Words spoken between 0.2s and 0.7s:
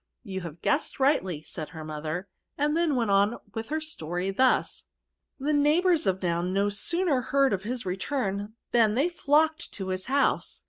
"You have